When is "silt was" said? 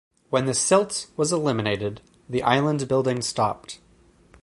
0.55-1.31